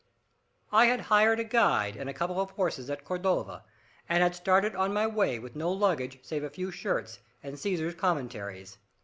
I 0.71 0.85
had 0.87 0.99
hired 0.99 1.39
a 1.39 1.43
guide 1.43 1.95
and 1.95 2.09
a 2.09 2.13
couple 2.15 2.41
of 2.41 2.49
horses 2.49 2.89
at 2.89 3.05
Cordova, 3.05 3.63
and 4.09 4.23
had 4.23 4.33
started 4.33 4.73
on 4.75 4.91
my 4.91 5.05
way 5.05 5.37
with 5.37 5.55
no 5.55 5.71
luggage 5.71 6.17
save 6.23 6.41
a 6.43 6.49
few 6.49 6.71
shirts, 6.71 7.19
and 7.43 7.59
Caesar's 7.59 7.93
Commentaries. 7.93 8.79